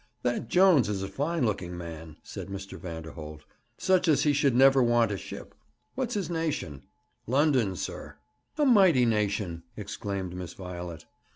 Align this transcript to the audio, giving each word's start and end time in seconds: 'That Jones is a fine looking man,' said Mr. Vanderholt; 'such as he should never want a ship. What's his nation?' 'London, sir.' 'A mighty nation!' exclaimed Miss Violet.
'That 0.23 0.47
Jones 0.49 0.89
is 0.89 1.03
a 1.03 1.07
fine 1.07 1.45
looking 1.45 1.77
man,' 1.77 2.17
said 2.23 2.47
Mr. 2.47 2.75
Vanderholt; 2.75 3.43
'such 3.77 4.07
as 4.07 4.23
he 4.23 4.33
should 4.33 4.55
never 4.55 4.81
want 4.81 5.11
a 5.11 5.15
ship. 5.17 5.53
What's 5.93 6.15
his 6.15 6.27
nation?' 6.27 6.81
'London, 7.27 7.75
sir.' 7.75 8.17
'A 8.57 8.65
mighty 8.65 9.05
nation!' 9.05 9.61
exclaimed 9.77 10.33
Miss 10.33 10.53
Violet. 10.55 11.05